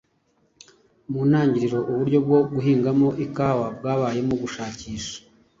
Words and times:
Mu 1.11 1.21
ntagiriro, 1.29 1.79
uburyo 1.91 2.17
bwo 2.25 2.39
guhinga 2.51 2.89
ikawa 3.25 3.65
bwabayemo 3.77 4.33
gushakisha 4.41 5.15